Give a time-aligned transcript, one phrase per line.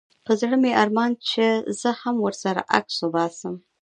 [0.25, 1.47] په زړه مي ارمان چي
[1.81, 3.55] زه هم ورسره عکس وباسم